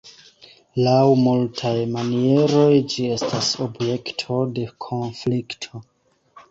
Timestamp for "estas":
3.19-3.53